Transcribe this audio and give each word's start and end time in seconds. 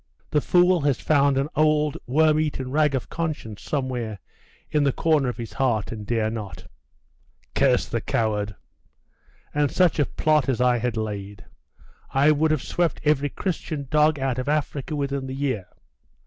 'The 0.31 0.41
fool 0.41 0.81
has 0.81 0.99
found 0.99 1.37
an 1.37 1.47
old 1.55 1.95
worm 2.07 2.39
eaten 2.39 2.71
rag 2.71 2.95
of 2.95 3.07
conscience 3.07 3.61
somewhere 3.61 4.17
in 4.71 4.83
the 4.83 4.91
corner 4.91 5.29
of 5.29 5.37
his 5.37 5.53
heart, 5.53 5.91
and 5.91 6.07
dare 6.07 6.31
not.' 6.31 6.65
'Curse 7.53 7.87
the 7.87 8.01
coward! 8.01 8.55
And 9.53 9.69
such 9.71 9.99
a 9.99 10.07
plot 10.07 10.49
as 10.49 10.59
I 10.59 10.79
had 10.79 10.97
laid! 10.97 11.45
I 12.09 12.31
would 12.31 12.49
have 12.49 12.63
swept 12.63 12.99
every 13.03 13.29
Christian 13.29 13.85
dog 13.91 14.17
out 14.17 14.39
of 14.39 14.49
Africa 14.49 14.95
within 14.95 15.27
the 15.27 15.35
year. 15.35 15.67